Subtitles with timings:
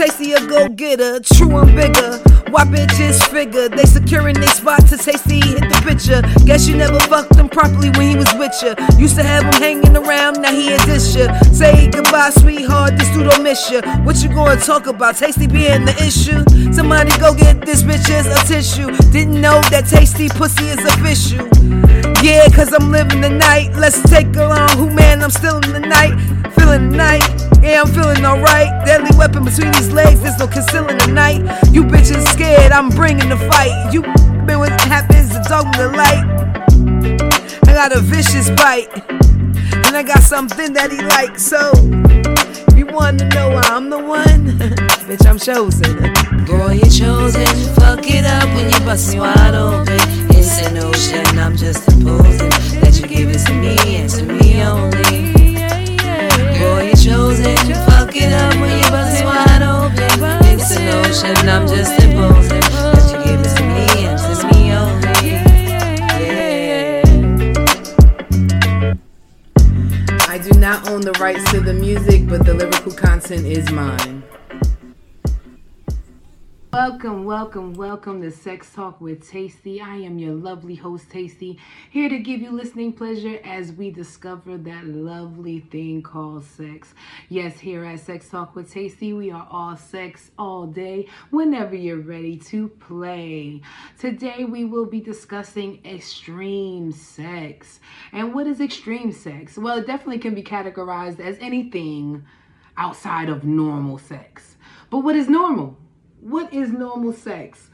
[0.00, 2.16] Tasted a go getter, true and bigger.
[2.48, 6.22] Why bitches figure they securing they spot to Tasted hit the picture.
[6.46, 8.72] Guess you never fucked him properly when he was with you.
[8.98, 11.38] Used to have him hanging around, now he a dish ya.
[11.52, 13.82] Say goodbye, sweetheart, this dude don't miss you.
[14.02, 15.18] What you gonna talk about?
[15.18, 16.40] Tasted being the issue.
[16.72, 18.90] Somebody go get this bitches a tissue.
[19.12, 21.99] Didn't know that Tasted pussy is official.
[22.22, 23.74] Yeah, cause I'm living the night.
[23.76, 26.12] Let's take along who man, I'm still in the night.
[26.52, 27.24] Feeling the night.
[27.62, 28.68] Yeah, I'm feeling alright.
[28.84, 31.40] Deadly weapon between these legs, there's no concealing the night.
[31.72, 33.90] You bitches scared, I'm bringing the fight.
[33.90, 34.02] You
[34.44, 36.24] been what happens, the dog with the light.
[37.66, 38.90] I got a vicious bite,
[39.86, 41.42] and I got something that he likes.
[41.42, 41.72] So,
[42.68, 44.58] if you wanna know why I'm the one,
[45.08, 45.96] bitch, I'm chosen.
[46.44, 47.46] Boy, you're chosen.
[47.76, 50.29] Fuck it up when you bust me wide open.
[50.62, 55.32] An ocean, I'm just imposing that you gave it to me and to me only.
[56.60, 57.56] Boy, you're chosen.
[57.88, 60.22] Fuck it up when you bust wide open.
[60.44, 64.60] It's an ocean, I'm just imposing that you gave it to me and to me
[64.76, 65.30] only.
[66.20, 66.92] Yeah.
[70.28, 74.22] I do not own the rights to the music, but the lyrical content is mine.
[76.82, 79.82] Welcome, welcome, welcome to Sex Talk with Tasted.
[79.82, 81.58] I am your lovely host, Tasted,
[81.90, 86.94] here to give you listening pleasure as we discover that lovely thing called sex.
[87.28, 92.00] Yes, here at Sex Talk with Tasted, we are all sex all day whenever you're
[92.00, 93.60] ready to play.
[93.98, 97.80] Today, we will be discussing extreme sex.
[98.10, 99.58] And what is extreme sex?
[99.58, 102.24] Well, it definitely can be categorized as anything
[102.78, 104.56] outside of normal sex.
[104.88, 105.76] But what is normal?
[106.20, 107.70] What is normal sex?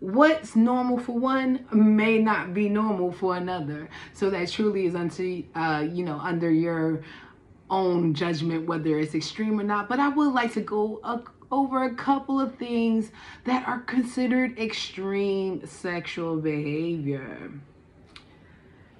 [0.00, 3.88] What's normal for one may not be normal for another.
[4.12, 7.02] So that truly is unto uh, you know under your
[7.70, 9.88] own judgment whether it's extreme or not.
[9.88, 11.00] But I would like to go
[11.50, 13.10] over a couple of things
[13.44, 17.50] that are considered extreme sexual behavior.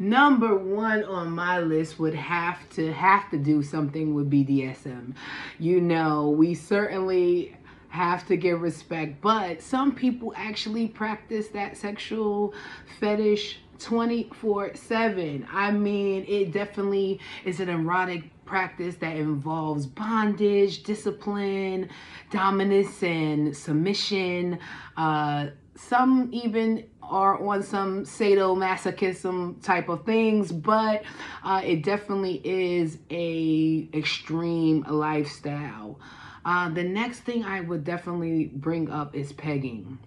[0.01, 5.15] Number one on my list would have to have to do something with BDSM.
[5.59, 7.57] You know, we certainly
[7.99, 9.21] have to give respect.
[9.21, 12.55] But some people actually practice that sexual
[13.01, 15.47] fetish 24 7.
[15.51, 21.89] I mean, it definitely is an erotic practice that involves bondage, discipline,
[22.31, 24.59] dominance, and submission.
[24.97, 31.03] Uh, some even are on some sadomasochism type of things, but
[31.43, 35.99] uh, it definitely is a extreme lifestyle.
[36.49, 39.99] Uh, the next thing I would definitely bring up is pegging.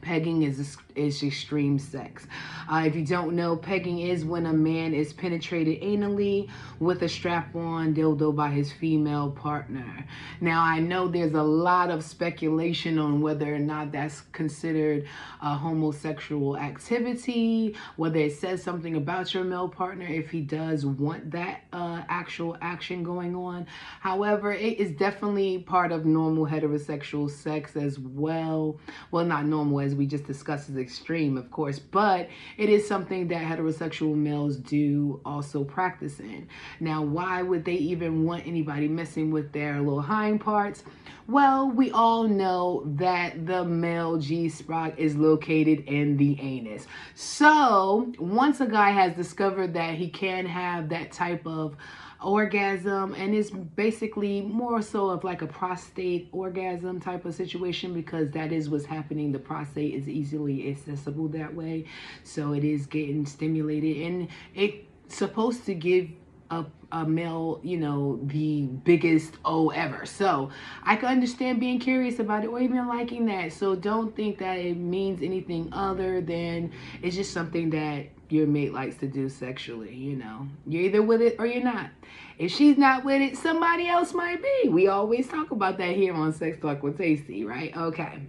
[0.00, 2.26] Pegging is is extreme sex.
[2.70, 6.48] Uh, if you don't know, pegging is when a man is penetrated anally
[6.80, 10.04] with a strap-on dildo by his female partner.
[10.40, 15.06] Now, I know there's a lot of speculation on whether or not that's considered
[15.40, 21.30] a homosexual activity, whether it says something about your male partner if he does want
[21.30, 23.66] that uh, actual action going on.
[24.00, 28.78] However, it is definitely part of normal heterosexual sex as well.
[29.10, 33.28] Well, not normal as we just discussed is extreme, of course, but it is something
[33.28, 36.48] that heterosexual males do also practice in.
[36.80, 40.84] Now, why would they even want anybody messing with their little hind parts?
[41.28, 46.86] Well, we all know that the male G spot is located in the anus.
[47.14, 51.76] So, once a guy has discovered that he can have that type of
[52.22, 58.30] orgasm and it's basically more so of like a prostate orgasm type of situation because
[58.30, 61.84] that is what's happening the prostate is easily accessible that way
[62.22, 64.76] so it is getting stimulated and it's
[65.08, 66.08] supposed to give
[66.52, 70.04] a, a male, you know, the biggest O ever.
[70.04, 70.50] So
[70.84, 73.52] I can understand being curious about it or even liking that.
[73.52, 78.72] So don't think that it means anything other than it's just something that your mate
[78.72, 80.48] likes to do sexually, you know.
[80.66, 81.90] You're either with it or you're not.
[82.38, 84.68] If she's not with it, somebody else might be.
[84.68, 87.76] We always talk about that here on Sex Talk with Tasted, right?
[87.76, 88.22] Okay.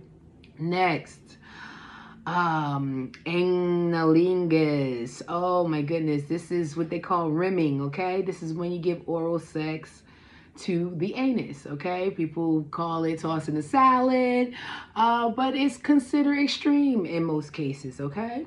[0.59, 1.38] Next.
[2.25, 5.21] Um, anilingus.
[5.27, 6.23] Oh my goodness.
[6.23, 8.21] This is what they call rimming, okay?
[8.21, 10.03] This is when you give oral sex
[10.59, 12.11] to the anus, okay?
[12.11, 14.53] People call it tossing a salad,
[14.95, 18.45] uh, but it's considered extreme in most cases, okay?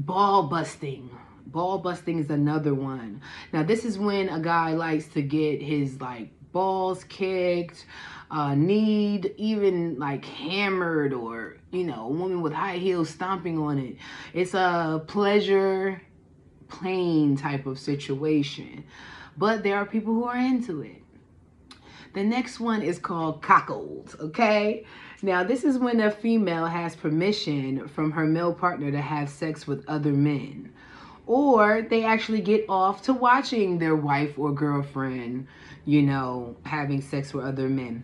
[0.00, 1.10] Ball busting.
[1.44, 3.20] Ball busting is another one.
[3.52, 7.84] Now, this is when a guy likes to get his like balls kicked,
[8.30, 13.78] uh, need even like hammered, or you know, a woman with high heels stomping on
[13.78, 13.96] it.
[14.32, 16.00] It's a pleasure
[16.68, 18.84] plane type of situation.
[19.36, 21.02] But there are people who are into it.
[22.14, 24.86] The next one is called cuckold, okay?
[25.22, 29.66] Now, this is when a female has permission from her male partner to have sex
[29.66, 30.72] with other men.
[31.26, 35.46] Or they actually get off to watching their wife or girlfriend,
[35.84, 38.02] you know, having sex with other men.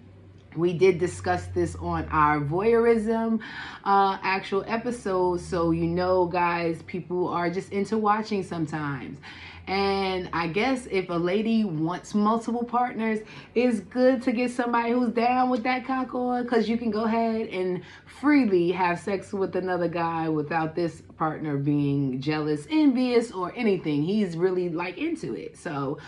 [0.56, 3.40] We did discuss this on our voyeurism
[3.84, 5.40] uh, actual episode.
[5.40, 9.18] So, you know, guys, people are just into watching sometimes.
[9.66, 13.18] And I guess if a lady wants multiple partners,
[13.54, 17.04] it's good to get somebody who's down with that cock on because you can go
[17.04, 23.52] ahead and freely have sex with another guy without this partner being jealous, envious, or
[23.56, 24.02] anything.
[24.04, 25.58] He's really like into it.
[25.58, 25.98] So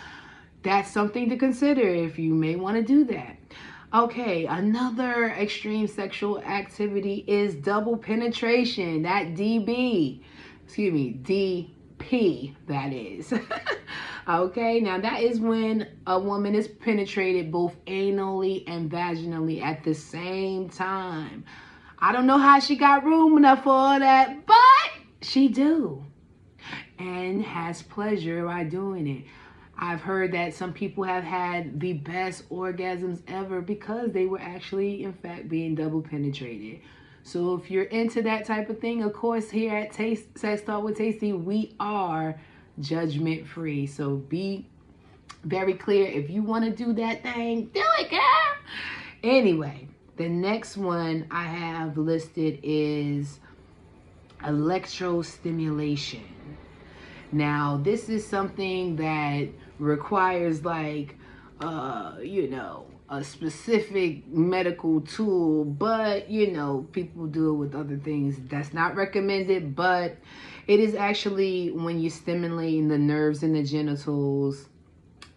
[0.63, 3.37] that's something to consider if you may want to do that.
[3.91, 9.01] Okay, another extreme sexual activity is double penetration.
[9.01, 10.21] That DB,
[10.63, 13.33] excuse me, D P, that is.
[14.29, 19.95] okay, now that is when a woman is penetrated both anally and vaginally at the
[19.95, 21.43] same time.
[21.97, 24.55] I don't know how she got room enough for all that, but
[25.21, 26.05] she do.
[26.99, 29.23] And has pleasure by doing it.
[29.81, 35.03] I've heard that some people have had the best orgasms ever because they were actually,
[35.03, 36.81] in fact, being double penetrated.
[37.23, 40.83] So if you're into that type of thing, of course, here at Taste Sex Talk
[40.83, 42.37] with Tasted, we are
[42.81, 43.87] judgment free.
[43.87, 44.67] So be
[45.45, 46.07] very clear.
[46.07, 48.19] If you want to do that thing, do it, girl.
[49.23, 49.87] Anyway,
[50.17, 53.39] the next one I have listed is
[54.41, 56.23] electrostimulation.
[57.31, 59.47] Now, this is something that
[59.79, 61.15] requires like
[61.61, 67.97] uh, you know, a specific medical tool, but you know, people do it with other
[67.97, 68.37] things.
[68.49, 70.17] That's not recommended, but
[70.67, 74.67] it is actually when you're stimulating the nerves in the genitals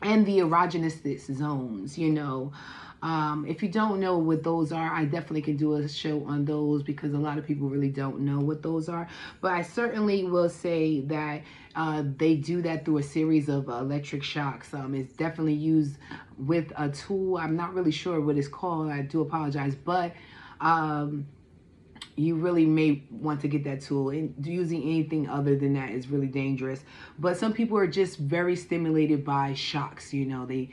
[0.02, 2.52] and the erogenous zones, you know.
[3.02, 6.44] Um, if you don't know what those are, I definitely can do a show on
[6.44, 9.08] those because a lot of people really don't know what those are.
[9.40, 11.42] But I certainly will say that
[11.74, 14.72] uh, they do that through a series of electric shocks.
[14.72, 15.96] Um, it's definitely used
[16.38, 17.38] with a tool.
[17.38, 18.90] I'm not really sure what it's called.
[18.90, 20.12] I do apologize, but
[20.60, 21.26] um,
[22.14, 24.10] you really may want to get that tool.
[24.10, 26.84] And using anything other than that is really dangerous.
[27.18, 30.14] But some people are just very stimulated by shocks.
[30.14, 30.70] You know, they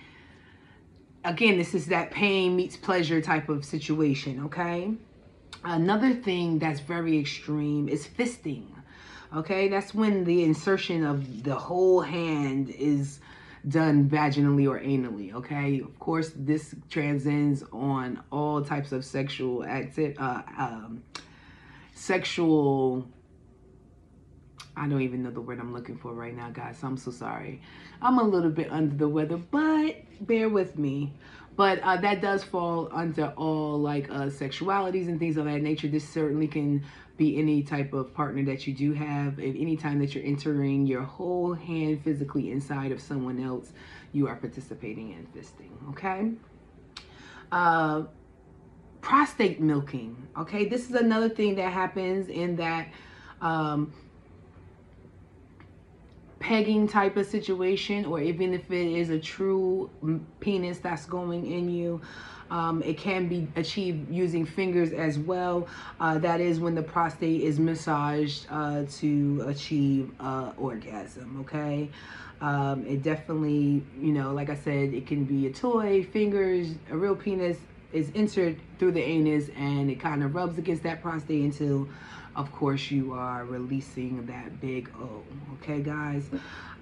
[1.24, 4.94] again, this is that pain meets pleasure type of situation, okay?
[5.64, 8.66] Another thing that's very extreme is fisting.
[9.36, 13.20] Okay, that's when the insertion of the whole hand is
[13.68, 15.34] done vaginally or anally.
[15.34, 21.04] Okay, of course, this transcends on all types of sexual acti- uh, um,
[21.94, 23.08] sexual
[24.80, 26.80] I don't even know the word I'm looking for right now, guys.
[26.84, 27.62] I'm so sorry.
[28.02, 31.14] I'm a little bit under the weather, but bear with me.
[31.58, 35.90] But uh, that does fall under all like uh, sexualities and things of that nature.
[35.90, 36.86] This certainly can
[37.18, 39.38] be any type of partner that you do have.
[39.40, 43.74] At any time that you're entering your whole hand physically inside of someone else,
[44.14, 45.90] you are participating in fisting.
[45.90, 46.32] Okay.
[47.52, 48.04] Uh,
[49.02, 50.26] prostate milking.
[50.38, 52.88] Okay, this is another thing that happens in that.
[53.42, 53.94] Um,
[56.40, 59.90] pegging type of situation, or even if it is a true
[60.40, 62.02] penis that's going in you.
[62.52, 65.68] Um, it can be achieved using fingers as well.
[66.00, 71.42] Uh, that is when the prostate is massaged uh, to achieve uh, orgasm.
[71.42, 71.90] Okay.
[72.42, 76.98] Um, it definitely, you know, like I said, it can be a toy, fingers, a
[76.98, 77.58] real penis
[77.92, 81.88] is entered through the anus and it kind of rubs against that prostate until
[82.36, 85.24] of course you are releasing that big O.
[85.56, 86.24] Okay, guys.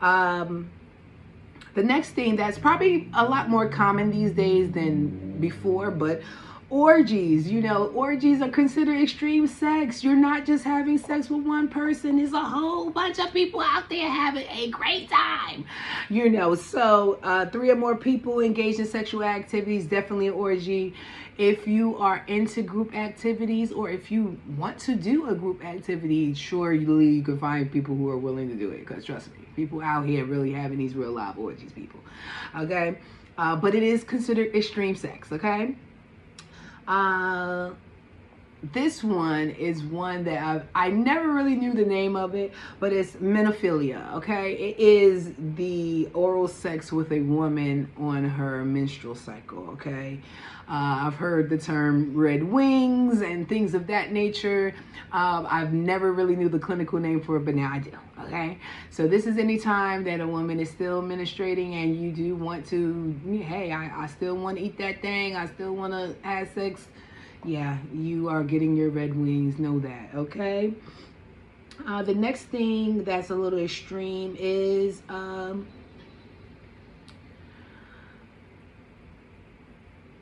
[0.02, 0.70] Um,
[1.74, 6.22] the next thing that's probably a lot more common these days than before, but
[6.70, 10.04] orgies you know orgies are considered extreme sex.
[10.04, 12.18] You're not just having sex with one person.
[12.18, 15.66] There's a whole bunch of people out there having a great time
[16.10, 16.56] you know.
[16.56, 20.94] So uh, three or more people engaged in sexual activities definitely an orgy.
[21.38, 26.34] If you are into group activities or if you want to do a group activity
[26.34, 29.82] surely you can find people who are willing to do it because trust me people
[29.82, 32.00] out here really having these real live orgies people
[32.58, 32.98] okay?
[33.38, 35.76] Uh, but it is considered extreme sex okay
[36.88, 37.72] uh,
[38.74, 42.92] this one is one that I've, I never really knew the name of it, but
[42.92, 44.14] it's menophilia.
[44.16, 49.70] Okay, it is the oral sex with a woman on her menstrual cycle.
[49.74, 50.20] Okay,
[50.68, 54.74] uh, I've heard the term red wings and things of that nature.
[55.12, 57.92] Um, I've never really knew the clinical name for it, but now I do.
[58.24, 58.58] Okay,
[58.90, 62.66] so this is any time that a woman is still menstruating and you do want
[62.68, 65.36] to, hey, I, I still want to eat that thing.
[65.36, 66.88] I still want to have sex
[67.46, 69.60] yeah, you are getting your red wings.
[69.60, 70.74] Know that, okay?
[71.86, 75.68] Uh, the next thing that's a little extreme is um,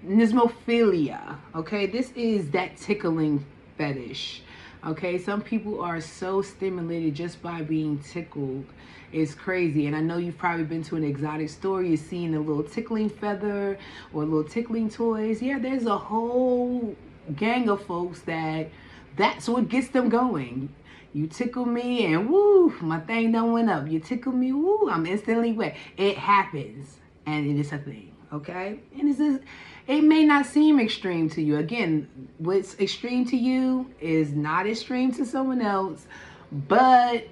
[0.05, 1.37] knismophilia.
[1.55, 3.45] Okay, this is that tickling
[3.77, 4.41] fetish.
[4.85, 8.65] Okay, some people are so stimulated just by being tickled.
[9.11, 9.87] It's crazy.
[9.87, 13.09] And I know you've probably been to an exotic store, you've seen a little tickling
[13.09, 13.79] feather
[14.13, 15.41] or little tickling toys.
[15.41, 16.95] Yeah, there's a whole
[17.35, 18.69] gang of folks that
[19.15, 20.69] that's what gets them going.
[21.13, 23.89] You tickle me and woo, my thing done went up.
[23.89, 25.75] You tickle me, woo, I'm instantly wet.
[25.97, 28.79] It happens and it is a thing, okay?
[28.97, 29.41] And it's just,
[29.87, 31.57] it may not seem extreme to you.
[31.57, 36.05] Again, what's extreme to you is not extreme to someone else,
[36.51, 37.27] but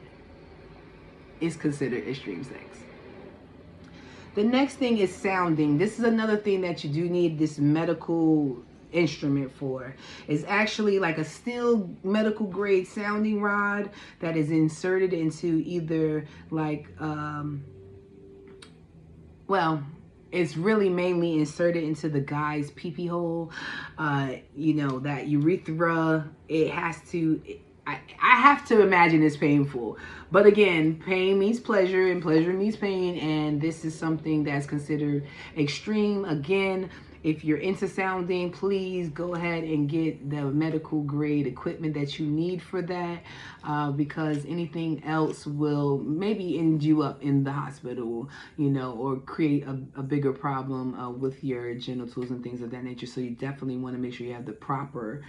[1.41, 2.63] it's considered extreme sex.
[4.36, 5.77] The next thing is sounding.
[5.77, 9.95] This is another thing that you do need this medical instrument for.
[10.27, 16.88] It's actually like a steel medical grade sounding rod that is inserted into either like,
[17.00, 17.63] um,
[19.48, 19.83] well,
[20.33, 23.51] it's really mainly inserted into the guy's pee-pee hole.
[23.97, 27.41] Uh, you know, that urethra, it has to,
[27.85, 29.97] I, I have to imagine it's painful.
[30.31, 33.17] But again, pain means pleasure and pleasure means pain.
[33.19, 36.25] And this is something that's considered extreme.
[36.25, 36.89] Again,
[37.24, 42.27] if you're into sounding, please go ahead and get the medical grade equipment that you
[42.27, 43.24] need for that
[43.63, 49.18] uh, because anything else will maybe end you up in the hospital, you know, or
[49.18, 53.06] create a, a bigger problem uh, with your genitals and things of that nature.
[53.06, 55.24] So you definitely want to make sure you have the proper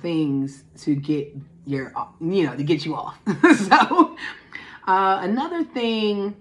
[0.00, 1.36] things to get
[1.66, 3.20] your, you know, to get you off.
[3.56, 4.16] so
[4.88, 6.34] uh, another thing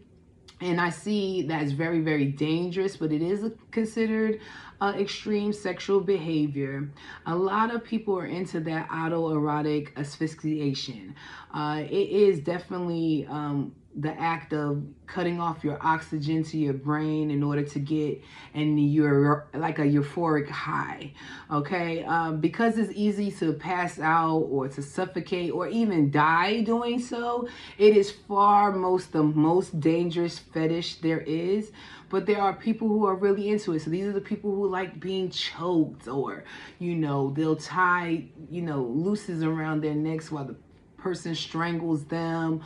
[0.61, 4.39] and I see that's very, very dangerous, but it is considered
[4.79, 6.89] uh, extreme sexual behavior.
[7.25, 11.15] A lot of people are into that autoerotic asphyxiation.
[11.53, 17.29] Uh, it is definitely um, the act of cutting off your oxygen to your brain
[17.29, 18.21] in order to get
[18.53, 21.11] and you're like a euphoric high
[21.51, 22.03] okay?
[22.03, 27.47] Um, because it's easy to pass out or to suffocate or even die doing so
[27.77, 31.71] it is far most the most dangerous fetish there is.
[32.09, 33.81] But there are people who are really into it.
[33.81, 36.43] So these are the people who like being choked or
[36.79, 40.55] you know they'll tie you know nooses around their necks while the
[40.97, 42.61] person strangles them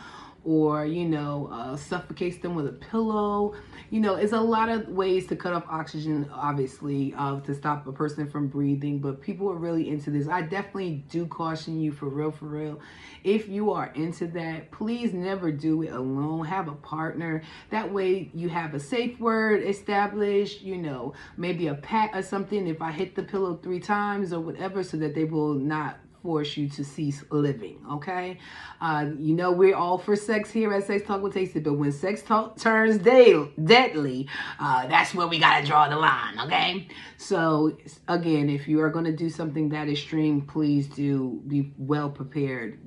[0.45, 3.53] or you know uh, suffocates them with a pillow.
[3.89, 7.87] You know it's a lot of ways to cut off oxygen obviously uh, to stop
[7.87, 10.27] a person from breathing but people are really into this.
[10.27, 12.79] I definitely do caution you for real for real.
[13.23, 16.45] If you are into that please never do it alone.
[16.45, 17.41] Have a partner.
[17.71, 22.67] That way you have a safe word established you know maybe a pat or something
[22.67, 26.57] if i hit the pillow three times or whatever so that they will not force
[26.57, 28.39] you to cease living, okay?
[28.81, 31.91] Uh, you know, we're all for sex here at Sex Talk with Tasted, but when
[31.91, 34.27] sex talk turns de- deadly,
[34.59, 36.87] uh, that's where we got to draw the line, okay?
[37.17, 37.77] So,
[38.07, 42.79] again, if you are going to do something that extreme, please do be well prepared.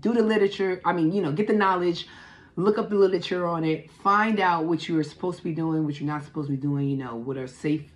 [0.00, 2.08] Do the literature, I mean, you know, get the knowledge
[2.56, 5.84] look up the literature on it, find out what you are supposed to be doing,
[5.84, 7.92] what you're not supposed to be doing, you know, what are safe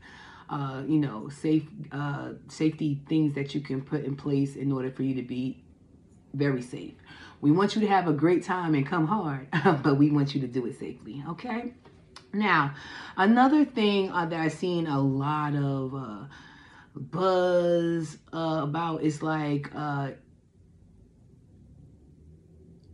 [0.50, 4.90] uh, you know, safe uh, safety things that you can put in place in order
[4.90, 5.62] for you to be
[6.34, 6.94] very safe.
[7.40, 9.48] We want you to have a great time and come hard,
[9.82, 11.74] but we want you to do it safely, okay?
[12.32, 12.74] Now,
[13.16, 16.24] another thing uh, that I've seen a lot of uh,
[16.94, 20.12] buzz uh, about is like, uh,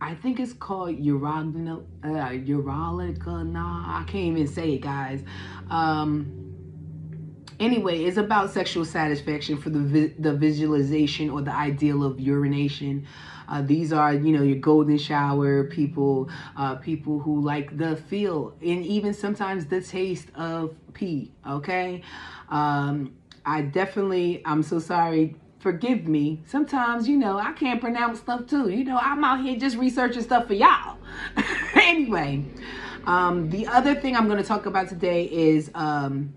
[0.00, 5.22] I think it's called urogenital, uh, Nah, I can't even say it, guys.
[5.70, 6.47] Um,
[7.60, 13.04] Anyway, it's about sexual satisfaction for the vi- the visualization or the ideal of urination.
[13.48, 18.54] Uh, these are, you know, your golden shower people, uh, people who like the feel
[18.60, 21.32] and even sometimes the taste of pee.
[21.48, 22.02] Okay,
[22.48, 23.12] um,
[23.44, 25.34] I definitely, I'm so sorry.
[25.58, 26.40] Forgive me.
[26.46, 28.68] Sometimes, you know, I can't pronounce stuff too.
[28.68, 30.98] You know, I'm out here just researching stuff for y'all.
[31.74, 32.44] anyway,
[33.04, 35.72] um, the other thing I'm going to talk about today is.
[35.74, 36.34] Um,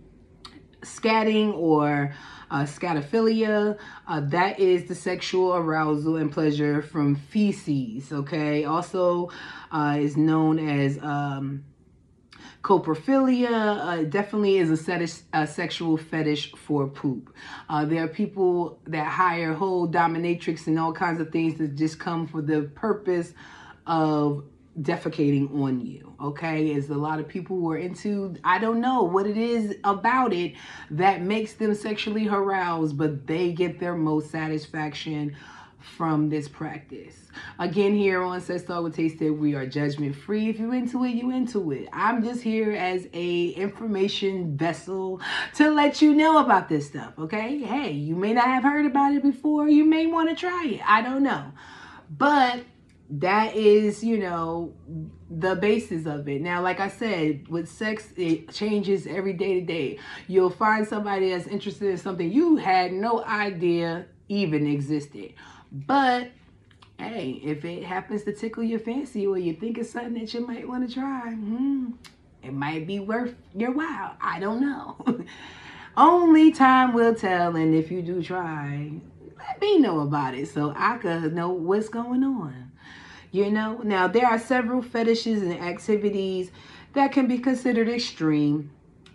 [0.82, 2.14] scatting or
[2.52, 3.78] Uh, scatophilia,
[4.10, 8.66] uh, that is the sexual arousal and pleasure from feces, okay?
[8.66, 9.30] Also
[9.72, 11.64] uh, is known as um,
[12.62, 17.34] coprophilia uh, definitely is a, fetish, a sexual fetish for poop.
[17.70, 22.00] Uh, there are people that hire whole dominatrix and all kinds of things that just
[22.00, 23.34] come for the purpose
[23.88, 24.44] of
[24.80, 26.72] defecating on you okay?
[26.72, 30.34] Is a lot of people who are into i don't know what it is about
[30.34, 30.54] it
[30.92, 35.36] that makes them sexually aroused but they get their most satisfaction
[35.82, 37.16] from this practice.
[37.60, 40.50] Again here on sex talk with tasted we are judgment free.
[40.50, 41.90] If you into it you into it.
[41.92, 45.22] I'm just here as a information vessel
[45.56, 47.60] to let you know about this stuff okay?
[47.60, 49.68] Hey you may not have heard about it before.
[49.68, 50.82] You may want to try it.
[50.88, 51.52] I don't know.
[52.16, 52.64] But
[53.10, 54.74] that is, you know,
[55.30, 56.42] the basis of it.
[56.42, 60.00] Now, like I said, with sex, it changes every day to day.
[60.28, 65.34] You'll find somebody that's interested in something you had no idea even existed.
[65.72, 66.32] But
[66.98, 70.46] hey, if it happens to tickle your fancy or you think it's something that you
[70.46, 71.92] might want to try, hmm,
[72.44, 74.16] it might be worth your while.
[74.22, 74.96] I don't know.
[75.98, 77.56] Only time will tell.
[77.56, 78.92] And if you do try,
[79.38, 82.71] let me know about it so I could know what's going on.
[83.32, 86.52] You know, now there are several fetishes and activities
[86.94, 88.72] that can be considered extreme,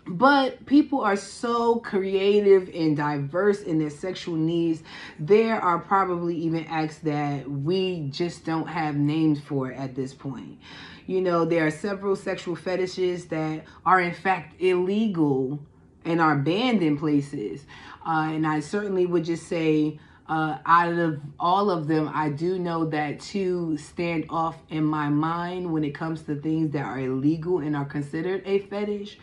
[0.07, 4.81] but people are so creative and diverse in their sexual needs.
[5.19, 10.57] There are probably even acts that we just don't have names for at this point.
[11.05, 15.59] You know, there are several sexual fetishes that are in fact illegal
[16.05, 17.65] and are banned in places.
[18.05, 22.59] Uh, and I certainly would just say uh, out of all of them, I do
[22.59, 26.99] know that two stand off in my mind when it comes to things that are
[26.99, 29.17] illegal and are considered a fetish.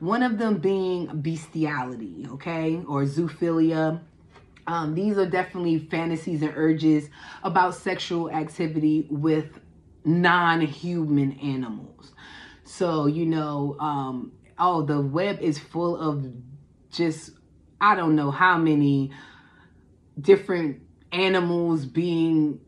[0.00, 4.00] One of them being bestiality, okay, or zoophilia.
[4.66, 7.08] Um, these are definitely fantasies and urges
[7.42, 9.60] about sexual activity with
[10.04, 12.12] non human animals.
[12.64, 16.26] So, you know, um, oh, the web is full of
[16.90, 17.32] just,
[17.80, 19.12] I don't know how many
[20.20, 20.82] different
[21.12, 22.60] animals being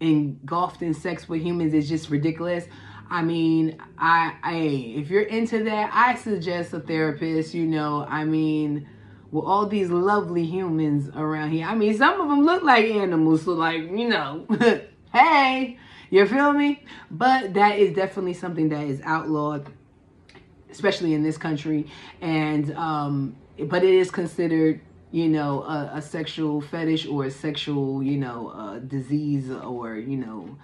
[0.00, 2.66] engulfed in sex with humans is just ridiculous.
[3.10, 7.54] I mean, I, I if you're into that, I suggest a therapist.
[7.54, 8.88] You know, I mean,
[9.30, 11.66] with all these lovely humans around here.
[11.66, 14.46] I mean, some of them look like animals, so like you know,
[15.12, 15.78] hey,
[16.10, 16.82] you feel me?
[17.10, 19.70] But that is definitely something that is outlawed,
[20.70, 21.86] especially in this country,
[22.20, 24.80] and um, but it is considered
[25.14, 30.16] you know, a, a sexual fetish or a sexual, you know, uh, disease or, you
[30.16, 30.58] know,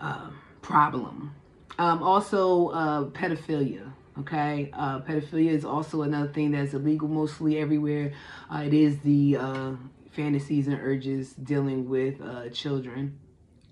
[0.00, 0.30] uh,
[0.62, 1.34] problem.
[1.78, 3.92] Um, also, uh, pedophilia.
[4.20, 8.14] Okay, uh, pedophilia is also another thing that's illegal mostly everywhere.
[8.50, 9.72] Uh, it is the uh,
[10.12, 12.22] fantasies and urges dealing with
[12.54, 13.18] children,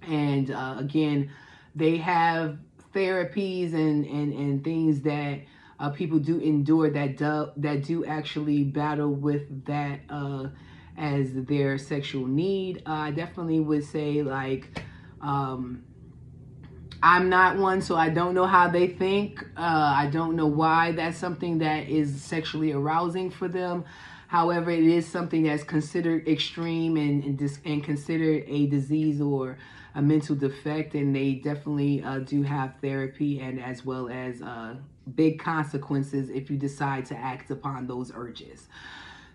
[0.02, 1.30] and again,
[1.74, 2.58] they have
[2.94, 5.40] therapies and and and things that
[5.80, 10.48] uh, people do endure that do, that do actually battle with that uh,
[10.98, 12.82] as their sexual need.
[12.86, 14.82] Uh, I definitely would say like
[15.22, 15.82] um,
[17.02, 19.42] I'm not one, so I don't know how they think.
[19.56, 23.84] Uh, I don't know why that's something that is sexually arousing for them.
[24.28, 29.56] However, it is something that's considered extreme and and, dis- and considered a disease or
[29.94, 34.76] a mental defect, and they definitely uh, do have therapy and as well as uh,
[35.14, 38.68] big consequences if you decide to act upon those urges.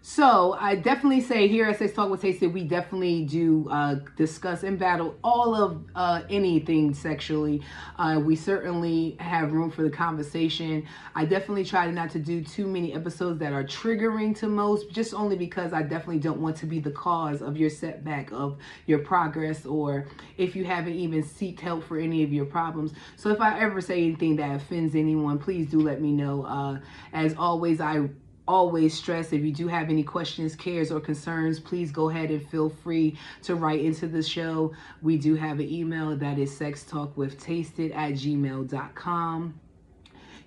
[0.07, 4.61] So I definitely say here at Sex Talk with Tasted, we definitely do uh, discuss
[4.61, 7.63] and battle all of uh, anything sexually.
[7.97, 10.85] Uh, we certainly have room for the conversation.
[11.15, 15.15] I definitely try not to do too many episodes that are triggering to most, just
[15.15, 18.99] only because I definitely don't want to be the cause of your setback of your
[18.99, 20.05] progress, or
[20.37, 22.93] if you haven't even seeked help for any of your problems.
[23.15, 26.45] So if I ever say anything that offends anyone, please do let me know.
[26.45, 26.77] Uh,
[27.11, 28.07] as always, I
[28.47, 32.47] always stress if you do have any questions, cares, or concerns, please go ahead and
[32.49, 34.73] feel free to write into the show.
[35.01, 39.59] We do have an email that is sextalkwithtasted at gmail.com.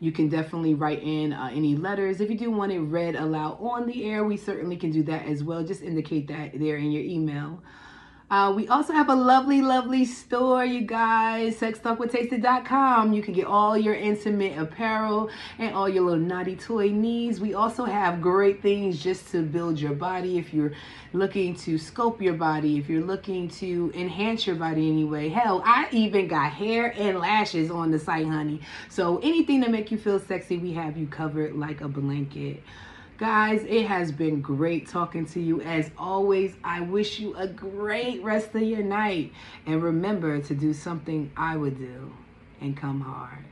[0.00, 2.20] You can definitely write in uh, any letters.
[2.20, 5.26] If you do want it read aloud on the air, we certainly can do that
[5.26, 5.64] as well.
[5.64, 7.60] Just indicate that there in your email.
[8.30, 11.58] Uh, we also have a lovely, lovely store, you guys.
[11.60, 13.14] SexTalkWithTasted.com.
[13.14, 17.40] You can get all your intimate apparel and all your little naughty toy needs.
[17.40, 20.36] We also have great things just to build your body.
[20.36, 20.72] If you're
[21.14, 25.30] looking to sculpt your body, if you're looking to enhance your body anyway.
[25.30, 28.60] Hell, I even got hair and lashes on the site, honey.
[28.90, 32.62] So anything to make you feel sexy, we have you covered like a blanket.
[33.18, 35.60] Guys, it has been great talking to you.
[35.62, 39.32] As always, I wish you a great rest of your night.
[39.66, 42.12] And remember to do something I would do
[42.60, 43.44] and come hard.